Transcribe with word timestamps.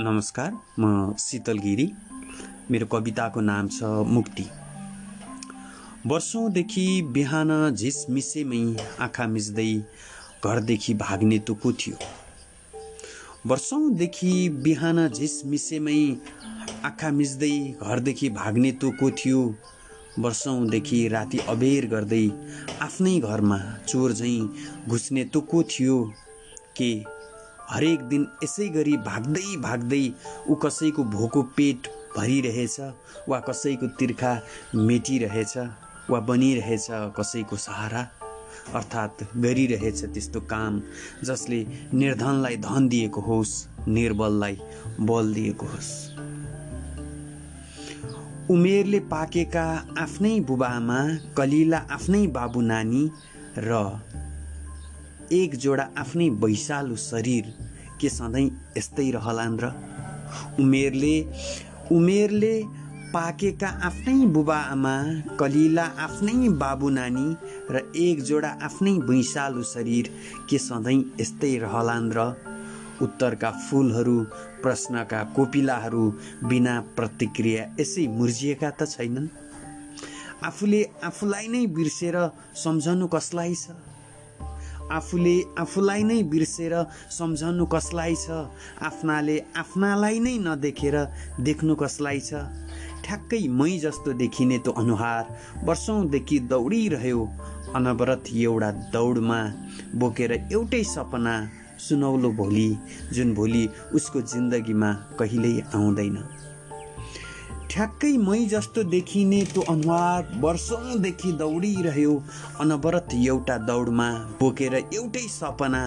नमस्कार 0.00 0.50
म 0.78 1.12
शीतल 1.18 1.58
गिरी। 1.58 1.86
मेरो 2.70 2.86
कविताको 2.86 3.40
नाम 3.40 3.68
छ 3.68 3.82
मुक्ति। 4.06 4.44
वर्षौँदेखि 6.06 6.84
बिहान 7.02 7.50
झिसमिसेमै 7.74 8.60
आँखा 9.00 9.26
मिच्दै 9.26 9.74
घरदेखि 10.44 10.94
भाग्ने 10.94 11.38
तँ 11.38 11.54
को 11.54 11.72
थियो। 11.72 11.96
वर्षौँदेखि 13.46 14.48
बिहान 14.62 15.08
झिसमिसेमै 15.08 15.98
आँखा 16.84 17.10
मिच्दै 17.10 17.52
घरदेखि 17.82 18.30
भाग्ने 18.30 18.72
तँ 18.72 18.90
को 18.90 19.10
थियो। 19.10 19.42
वर्षौँदेखि 20.18 21.06
राति 21.08 21.38
अबेर 21.48 21.86
गर्दै 21.86 22.26
आफ्नै 22.82 23.18
घरमा 23.20 23.60
चोर 23.88 24.12
झैँ 24.12 24.54
घुस्ने 24.88 25.24
तँ 25.24 25.40
को 25.40 25.62
थियो। 25.62 26.02
के 26.76 27.17
हरेक 27.70 28.00
दिन 28.10 28.26
यसै 28.44 28.68
गरी 28.68 28.96
भाग्दै 29.06 29.48
भाग्दै 29.62 30.04
ऊ 30.48 30.54
कसैको 30.64 31.04
भोको 31.14 31.42
पेट 31.56 31.88
भरिरहेछ 32.16 32.76
वा 33.28 33.38
कसैको 33.48 33.86
तिर्खा 33.98 34.32
मेटिरहेछ 34.88 35.56
वा 36.10 36.20
बनिरहेछ 36.28 36.86
कसैको 37.18 37.56
सहारा। 37.56 38.02
अर्थात् 38.74 39.22
गरिरहेछ 39.36 40.00
त्यस्तो 40.14 40.40
काम 40.50 40.80
जसले 41.24 41.60
निर्धनलाई 41.94 42.56
धन 42.64 42.88
दिएको 42.88 43.20
होस् 43.20 43.54
निर्बललाई 43.88 44.56
बल 45.00 45.34
दिएको 45.34 45.66
होस्। 45.66 45.92
उमेरले 48.50 49.00
पाकेका 49.12 49.64
आफ्नै 49.98 50.34
बुबाआमा 50.40 51.00
कलिला 51.36 51.78
आफ्नै 51.90 52.26
बाबु 52.36 52.60
नानी 52.60 53.02
र 53.58 53.70
एक 55.32 55.54
जोडा 55.62 55.84
आफ्नै 55.98 56.28
वैशालु 56.42 56.96
शरीर 56.96 57.44
के 58.00 58.08
सधैँ 58.08 58.44
यस्तै 58.76 59.10
रहलान् 59.10 59.58
र 59.62 59.68
उमेरले 60.60 61.16
उमेरले 61.92 62.52
पाकेका 63.14 63.68
आफ्नै 63.88 64.14
बुबा 64.34 64.56
आमा 64.74 64.94
कलिला 65.40 65.84
आफ्नै 66.06 66.48
बाबु 66.62 66.88
नानी 66.98 67.26
र 67.70 67.82
एक 68.04 68.22
जोडा 68.28 68.50
आफ्नै 68.68 68.94
भैँसालु 69.08 69.62
शरीर 69.72 70.10
के 70.48 70.58
सधैँ 70.58 71.02
यस्तै 71.20 71.52
रहलान् 71.64 72.12
र 72.16 72.24
उत्तरका 73.04 73.50
फुलहरू 73.66 74.18
प्रश्नका 74.62 75.20
कोपिलाहरू 75.36 76.04
बिना 76.48 76.74
प्रतिक्रिया 76.96 77.62
यसै 77.80 78.06
मुर्जिएका 78.18 78.70
त 78.70 78.88
छैनन्। 78.94 79.28
आफूले 80.48 80.80
आफूलाई 81.10 81.46
नै 81.52 81.62
बिर्सेर 81.76 82.16
सम्झनु 82.64 83.06
कसलाई 83.14 83.54
छ? 83.54 83.76
आफूले 84.90 85.36
आफूलाई 85.58 86.02
नै 86.08 86.22
बिर्सेर 86.32 86.74
सम्झनु 87.10 87.64
कसलाई 87.74 88.14
छ? 88.14 88.26
आफ्नाले 88.80 89.36
आफ्नालाई 89.62 90.18
नै 90.24 90.34
नदेखेर 90.46 90.96
देख्नु 91.44 91.74
कसलाई 91.82 92.20
छ? 92.20 92.30
ठ्याक्कै 93.04 93.42
मै 93.58 93.70
जस्तो 93.84 94.12
देखिने 94.22 94.58
त्यो 94.64 94.72
अनुहार 94.82 95.24
वर्षौँदेखि 95.68 96.38
दौडिरह्यो। 96.52 97.20
अनवरत 97.76 98.24
एउटा 98.32 98.70
दौडमा 98.92 99.40
बोकेर 100.00 100.32
एउटै 100.52 100.82
सपना 100.94 101.34
सुनौलो 101.78 102.30
भोलि 102.40 102.70
जुन 103.14 103.28
भोलि 103.34 103.64
उसको 103.94 104.18
जिन्दगीमा 104.32 104.90
कहिल्यै 105.18 105.62
आउँदैन। 105.76 106.16
ठ्याक्कै 107.70 108.10
मै 108.18 108.38
जस्तो 108.50 108.82
देखिने 108.92 109.40
त्यो 109.52 109.62
अनुहार 109.68 110.22
वर्षौँदेखि 110.40 111.32
दौडिरह्यो। 111.40 112.12
अनवरत 112.60 113.08
एउटा 113.14 113.56
दौडमा 113.68 114.08
बोकेर 114.40 114.74
एउटै 114.74 115.26
सपना। 115.30 115.82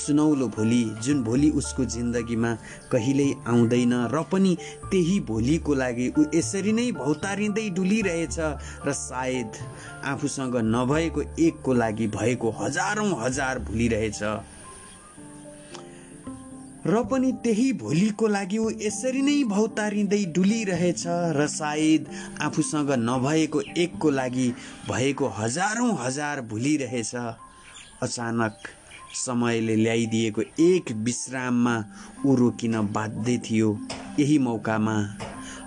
सुनौलो 0.00 0.46
भोलि 0.48 0.82
जुन 1.04 1.22
भोलि 1.22 1.50
उसको 1.60 1.84
जिन्दगीमा 1.94 2.52
कहिल्यै 2.92 3.34
आउँदैन 3.52 3.92
र 4.14 4.22
पनि 4.32 4.52
त्यही 4.90 5.18
भोलिको 5.28 5.74
लागि 5.74 6.06
ऊ 6.18 6.22
यसरी 6.34 6.72
नै 6.72 6.86
भौतारिँदै 6.96 7.66
डुलिरहेछ 7.76 8.36
र 8.86 8.92
सायद 8.98 9.60
आफूसँग 10.12 10.56
नभएको 10.74 11.20
एकको 11.46 11.72
लागि 11.82 12.06
भएको 12.16 12.50
हजारौँ 12.60 13.12
हजार 13.20 13.58
भुलिरहेछ। 13.68 14.22
र 16.86 17.02
पनि 17.04 17.30
त्यही 17.44 17.72
भोलिको 17.76 18.26
लागि 18.26 18.58
ऊ 18.58 18.70
यसरी 18.80 19.22
नै 19.22 19.36
भौतारिँदै 19.44 20.24
डुलिरहेछ 20.36 21.02
र 21.36 21.46
सायद 21.46 22.06
आफूसँग 22.40 22.90
नभएको 22.98 23.60
एकको 23.76 24.10
लागि 24.10 24.48
भएको 24.88 25.28
हजारौँ 25.38 25.92
हजार 26.00 26.40
भुलिरहेछ। 26.50 27.14
अचानक 28.02 28.54
समयले 29.16 29.76
ल्याइदिएको 29.76 30.42
एक 30.60 30.92
विश्राममा 31.04 31.76
ऊ 32.26 32.34
रोकिन 32.36 32.80
बाध्य 32.92 33.38
थियो। 33.38 33.68
यही 34.18 34.38
मौकामा 34.38 34.96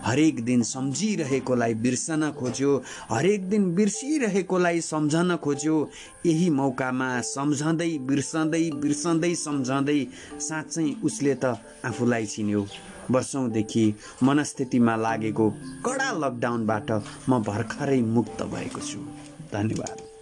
हरेक 0.05 0.43
दिन 0.45 0.61
सम्झिरहेकोलाई 0.63 1.73
बिर्सन 1.83 2.29
खोज्यो 2.39 2.71
हरेक 3.09 3.49
दिन 3.49 3.63
बिर्सिरहेकोलाई 3.75 4.81
सम्झन 4.81 5.35
खोज्यो। 5.43 5.77
यही 6.25 6.49
मौकामा 6.49 7.09
सम्झँदै 7.21 7.91
बिर्सँदै 8.09 8.63
बिर्सँदै 8.83 9.33
सम्झँदै 9.35 9.99
साँच्चै 10.39 10.87
उसले 11.03 11.33
त 11.35 11.55
आफूलाई 11.85 12.25
चिन्यो। 12.25 12.65
वर्षौँदेखि 13.11 13.85
मनस्थितिमा 14.23 14.95
लागेको 14.95 15.49
कडा 15.85 16.09
लकडाउनबाट 16.21 16.89
म 17.29 17.43
भर्खरै 17.43 18.01
मुक्त 18.15 18.43
भएको 18.53 18.81
छु। 18.81 18.99
धन्यवाद। 19.53 20.12